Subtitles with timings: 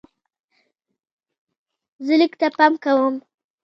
[2.05, 3.15] زه لیک ته پام کوم.